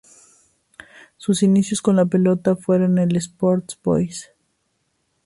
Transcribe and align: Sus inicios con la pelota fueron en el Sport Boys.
Sus 1.17 1.43
inicios 1.43 1.79
con 1.83 1.95
la 1.95 2.07
pelota 2.07 2.55
fueron 2.55 2.97
en 2.97 3.11
el 3.11 3.17
Sport 3.17 3.73
Boys. 3.83 4.31